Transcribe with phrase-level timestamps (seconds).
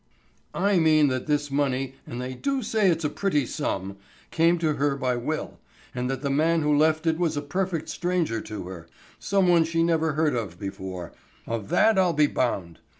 [0.55, 3.97] "I mean that this money, and they do say it's a pretty sum,
[4.31, 5.59] came to her by will,
[5.93, 8.87] and that the man who left it was a perfect stranger to her,
[9.19, 11.13] someone she never heard of before,
[11.45, 12.79] of that I'll be bound.